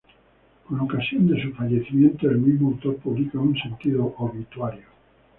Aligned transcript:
Con 0.67 0.79
ocasión 0.79 1.27
de 1.27 1.39
su 1.43 1.51
fallecimiento 1.53 2.27
el 2.27 2.39
mismo 2.39 2.69
autor 2.69 2.95
publica 2.95 3.37
un 3.37 3.55
sentido 3.55 4.05
obituario. 4.17 4.87